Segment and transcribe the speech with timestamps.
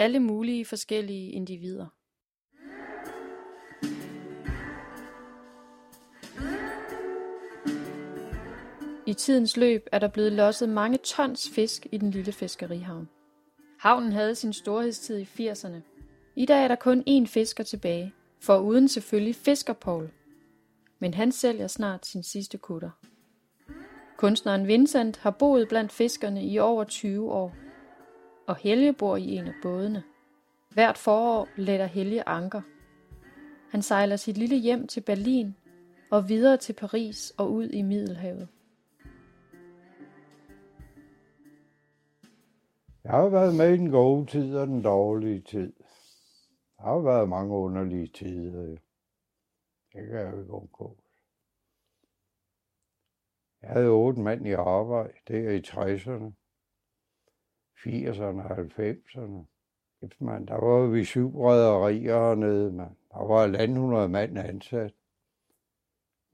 [0.00, 1.86] Alle mulige forskellige individer.
[9.06, 13.08] I tidens løb er der blevet losset mange tons fisk i den lille fiskerihavn.
[13.78, 15.80] Havnen havde sin storhedstid i 80'erne.
[16.36, 20.10] I dag er der kun én fisker tilbage, for uden selvfølgelig fisker Paul.
[20.98, 22.90] Men han sælger snart sin sidste kutter.
[24.16, 27.69] Kunstneren Vincent har boet blandt fiskerne i over 20 år.
[28.50, 30.02] Og Helge bor i en af bådene.
[30.70, 32.62] Hvert forår letter Helge anker.
[33.70, 35.56] Han sejler sit lille hjem til Berlin
[36.10, 38.48] og videre til Paris og ud i Middelhavet.
[43.04, 45.72] Jeg har været med i den gode tid og den dårlige tid.
[46.76, 48.62] Der har været mange underlige tider.
[48.62, 48.80] Det
[49.92, 50.96] kan jeg jo ikke undgå.
[53.62, 56.39] Jeg havde otte mand i arbejde, der i 60'erne,
[57.86, 59.44] 80'erne og 90'erne.
[60.18, 62.96] Man, der var vi syv rædderier hernede, man.
[63.12, 64.92] Der var 100 mand ansat.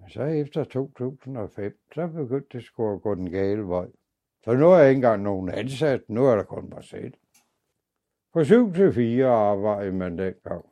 [0.00, 3.86] Men så efter 2005, så begyndte det sgu at gå den gale vej.
[4.44, 7.14] Så nu er jeg ikke engang nogen ansat, nu er der kun mig selv.
[8.32, 10.64] Fra 7 til 4 arbejdede man dengang.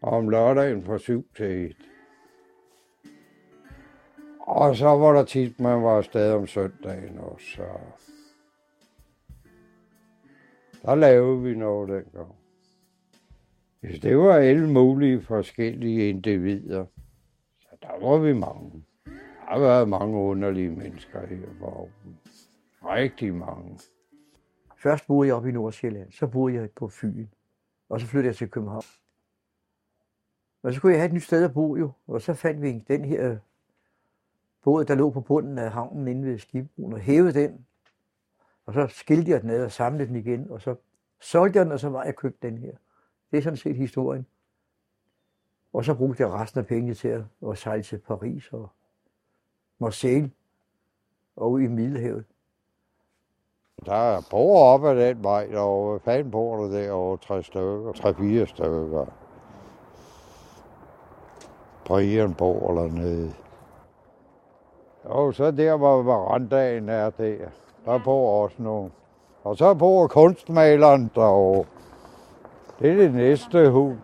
[0.00, 1.76] Og om lørdagen fra 7 til 1.
[4.40, 7.46] Og så var der tit, man var afsted om søndagen også.
[7.46, 7.64] Så
[10.82, 12.34] der lavede vi noget dengang.
[13.80, 16.86] Hvis det var alle mulige forskellige individer,
[17.60, 18.84] så der var vi mange.
[19.04, 22.48] Der har været mange underlige mennesker her på Aarhus.
[22.84, 23.78] Rigtig mange.
[24.76, 27.26] Først boede jeg oppe i Nordsjælland, så boede jeg på Fyn,
[27.88, 28.84] og så flyttede jeg til København.
[30.62, 32.84] Og så kunne jeg have et nyt sted at bo jo, og så fandt vi
[32.88, 33.36] den her
[34.62, 37.66] båd, der lå på bunden af havnen inde ved skibbroen, og hævede den.
[38.66, 40.74] Og så skilte jeg den ad og samlede den igen, og så
[41.20, 42.72] solgte jeg den, og så var jeg købt den her.
[43.30, 44.26] Det er sådan set historien.
[45.72, 48.68] Og så brugte jeg resten af pengene til at, at sejle til Paris og
[49.78, 50.30] Marseille
[51.36, 52.24] og i Middelhavet.
[53.86, 57.18] Der er bor op ad den vej og fanden bor der derovre?
[57.18, 59.06] Tre stykker, tre-fire stykker.
[61.84, 63.34] Brian bor dernede.
[65.04, 67.48] Jo, så der, hvor verandaen er der.
[67.84, 68.92] Der bor også nogen.
[69.44, 71.64] Og så bor kunstmaleren derovre.
[72.78, 73.98] Det er det næste hus.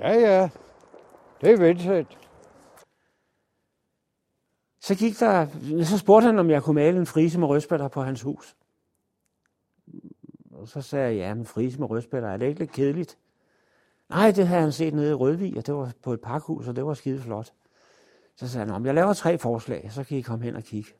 [0.00, 0.48] Ja, ja.
[1.40, 2.18] Det er Vincent.
[4.80, 5.46] Så gik der,
[5.84, 8.56] så spurgte han, om jeg kunne male en frise med rødspætter på hans hus.
[10.52, 13.18] Og så sagde jeg, ja, men frise med rødspætter, er det ikke lidt kedeligt?
[14.08, 16.76] Nej, det havde han set nede i Rødvig, og det var på et pakhus, og
[16.76, 17.52] det var skide flot.
[18.36, 20.90] Så sagde han, om jeg laver tre forslag, så kan I komme hen og kigge.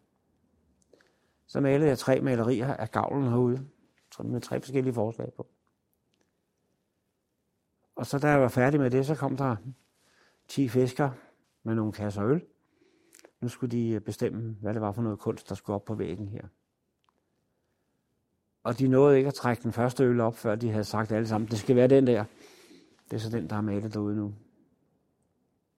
[1.49, 3.69] Så malede jeg tre malerier af gavlen herude,
[4.25, 5.47] med tre forskellige forslag på.
[7.97, 9.57] Og så da jeg var færdig med det, så kom der
[10.49, 11.11] 10 fisker
[11.63, 12.45] med nogle kasser øl.
[13.41, 15.95] Nu skulle de øh, bestemme, hvad det var for noget kunst, der skulle op på
[15.95, 16.43] væggen her.
[18.63, 21.29] Og de nåede ikke at trække den første øl op, før de havde sagt alle
[21.29, 22.25] sammen, det skal være den der.
[23.11, 24.35] Det er så den, der er malet derude nu.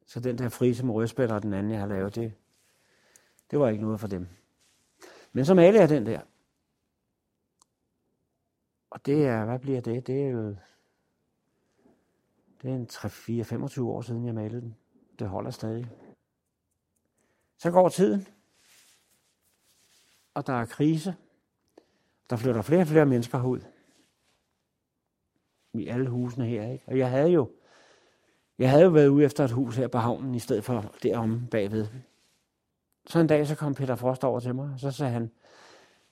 [0.06, 2.32] Så den der frise med rødspætter og den anden, jeg har lavet, det,
[3.50, 4.26] det var ikke noget for dem.
[5.32, 6.20] Men så malede jeg den der.
[8.90, 10.06] Og det er, hvad bliver det?
[10.06, 10.56] Det er jo
[12.62, 12.88] det er en
[13.72, 14.76] 3-4-25 år siden, jeg malede den.
[15.18, 15.90] Det holder stadig.
[17.58, 18.26] Så går tiden,
[20.34, 21.16] og der er krise.
[22.30, 23.60] Der flytter flere og flere mennesker ud.
[25.72, 26.84] I alle husene her, ikke?
[26.86, 27.52] Og jeg havde jo,
[28.58, 31.46] jeg havde jo været ude efter et hus her på havnen, i stedet for derom
[31.50, 31.86] bagved.
[33.10, 35.30] Så en dag, så kom Peter Frost over til mig, og så sagde han,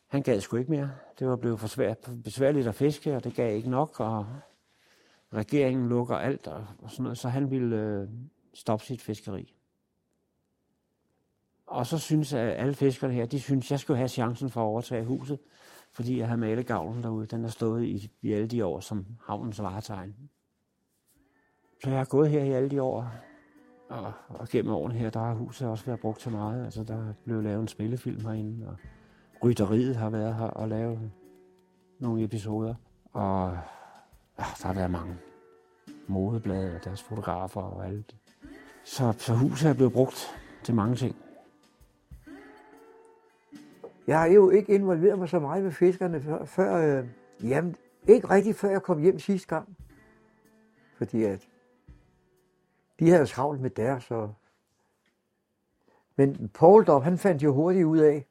[0.07, 0.91] han gad sgu ikke mere.
[1.19, 4.27] Det var blevet for svært, besværligt at fiske, og det gav ikke nok, og
[5.33, 8.09] regeringen lukker alt og, og sådan noget, så han ville øh,
[8.55, 9.55] stoppe sit fiskeri.
[11.67, 14.67] Og så synes at alle fiskerne her, de synes, jeg skulle have chancen for at
[14.67, 15.39] overtage huset,
[15.93, 17.27] fordi jeg har malet gavlen derude.
[17.27, 20.15] Den har stået i, i alle de år som havnens varetegn.
[21.83, 23.13] Så jeg har gået her i alle de år,
[23.89, 26.65] og, og gennem årene her, der har huset også været brugt til meget.
[26.65, 28.77] Altså, der er blevet lavet en spillefilm herinde, og
[29.45, 31.11] rytteriet har været her og lavet
[31.99, 32.75] nogle episoder.
[33.13, 33.59] Og
[34.39, 35.17] ja, der har været mange
[36.07, 38.17] modeblade og deres fotografer og alt.
[38.85, 41.17] Så, så huset er blevet brugt til mange ting.
[44.07, 47.09] Jeg har jo ikke involveret mig så meget med fiskerne før, før øh,
[47.43, 47.77] jamen,
[48.09, 49.77] ikke rigtig før jeg kom hjem sidste gang.
[50.97, 51.49] Fordi at
[52.99, 54.11] de havde travlt med deres.
[54.11, 54.35] Og...
[56.17, 58.27] Men Paul Dop, han fandt jo hurtigt ud af,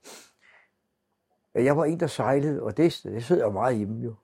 [1.54, 4.16] at jeg var en, der sejlede, og det, det sidder jo meget hjemme jo.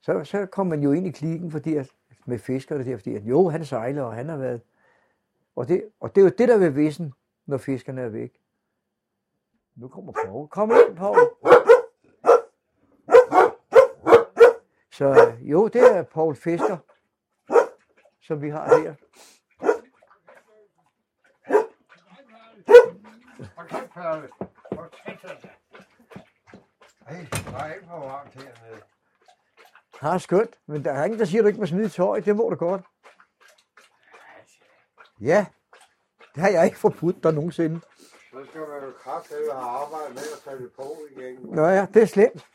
[0.00, 1.92] Så, så kom man jo ind i klikken fordi at,
[2.26, 4.60] med fiskerne der, fordi at jo, han sejler, og han har været...
[5.56, 7.12] Og det, og det er jo det, der vil vissen,
[7.46, 8.40] når fiskerne er væk.
[9.76, 10.48] Nu kommer Paul.
[10.48, 11.16] Kom ind, Paul.
[14.92, 16.76] Så jo, det er Paul Fisker,
[18.30, 18.94] som vi har her.
[27.06, 28.82] Ej, der er ikke for varmt hernede.
[30.00, 32.20] Har skønt, men der er ingen, der siger, at du ikke må smide tøj.
[32.20, 32.82] Det må du godt.
[35.20, 35.46] Ja,
[36.34, 37.80] det har jeg ikke forbudt dig nogensinde.
[37.80, 41.40] Så skal man jo kraftedeme have arbejdet med at tage det på igen.
[41.42, 42.46] Nå ja, det er slemt.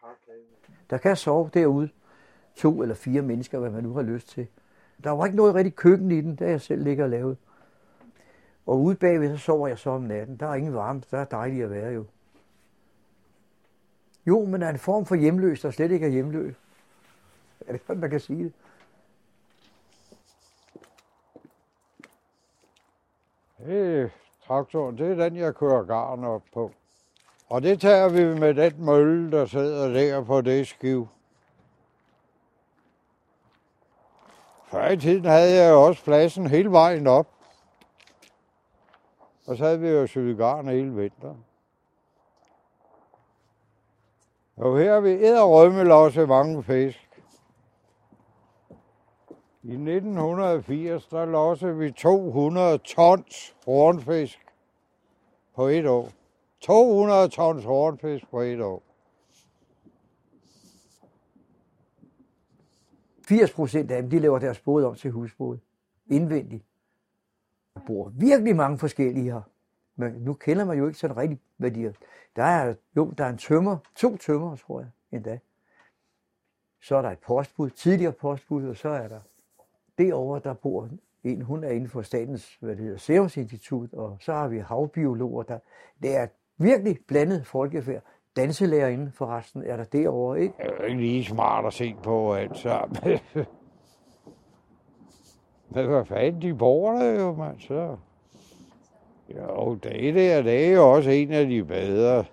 [0.00, 0.46] Kraftedeme.
[0.90, 1.90] Der kan sove derude
[2.56, 4.46] to eller fire mennesker, hvad man nu har lyst til.
[5.04, 7.36] Der var ikke noget rigtig køkken i den, der jeg selv ligger og lavede.
[8.66, 10.36] Og ude bagved, så sover jeg så om natten.
[10.36, 12.04] Der er ingen varme, der er dejligt at være jo.
[14.26, 16.54] Jo, men er en form for hjemløs, der slet ikke er hjemløs.
[17.66, 18.52] Er det sådan, man kan sige det?
[23.58, 24.08] Hey,
[24.46, 26.72] traktoren, det er den, jeg kører garn op på.
[27.48, 31.08] Og det tager vi med den mølle, der sidder der på det skiv.
[34.70, 37.26] Før i tiden havde jeg jo også pladsen hele vejen op.
[39.46, 41.44] Og så havde vi jo syet garn hele vinteren.
[44.56, 47.10] Og her har vi æderrømmel også mange fisk.
[49.62, 54.46] I 1980, der lossede vi 200 tons hornfisk
[55.54, 56.08] på et år.
[56.60, 58.82] 200 tons hornfisk på et år.
[63.30, 65.58] 80 procent af dem, de laver deres båd om til husbåd.
[66.06, 66.64] Indvendigt.
[67.74, 69.40] Der bor virkelig mange forskellige her.
[69.96, 71.92] Men nu kender man jo ikke sådan rigtig, hvad de er.
[72.36, 75.38] Der er, jo, der er en tømmer, to tømmer, tror jeg, endda.
[76.80, 79.20] Så er der et postbud, tidligere postbud, og så er der
[79.98, 80.88] derovre, der bor
[81.24, 84.58] en, hun er inden for Statens hvad det hedder, Serum Institut, og så har vi
[84.58, 85.58] havbiologer, der,
[86.02, 86.26] det er
[86.56, 88.02] virkelig blandet folkefærd.
[88.40, 90.54] Danselærerinde forresten er der derovre, ikke?
[90.58, 92.96] Det er ikke lige smart at se på alt sammen.
[95.74, 97.96] Men hvad fanden, de bor der jo, mand, så...
[99.36, 102.24] Jo, det der, det er jo også en af de bedre.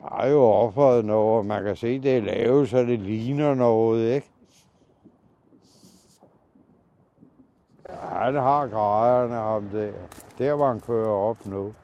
[0.00, 4.14] Der er jo offeret noget, man kan se, det er lavet, så det ligner noget,
[4.14, 4.28] ikke?
[7.88, 9.92] Ja, han har grejerne ham der.
[10.38, 11.74] Der, hvor han kører op nu.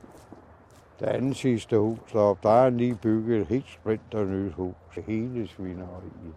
[1.00, 4.75] Det andet sidste hus op, der er lige bygget et helt sprinter nyt hus.
[5.06, 6.35] Hele svineriet.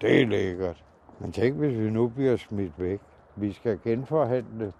[0.00, 0.84] Det er lækkert.
[1.18, 3.00] Men tænk, hvis vi nu bliver smidt væk.
[3.36, 4.72] Vi skal genforhandle.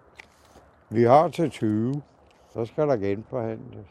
[0.90, 2.02] Vi har til 20.
[2.52, 3.86] Så skal der genforhandles.